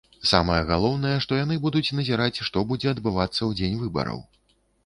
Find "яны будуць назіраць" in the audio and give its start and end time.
1.43-2.41